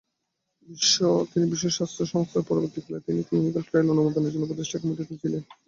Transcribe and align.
তিনি 1.31 1.45
বিশ্ব 1.51 1.67
স্বাস্থ্য 1.77 2.03
সংস্থার 2.13 2.47
পরবর্তীকালে 2.49 2.99
তিনি 3.05 3.19
ক্লিনিকাল 3.27 3.63
ট্রায়াল 3.65 3.87
অনুমোদনের 3.93 4.31
জন্য 4.33 4.45
উপদেষ্টা 4.47 4.77
কমিটিতেও 4.81 5.21
ছিলেন। 5.23 5.41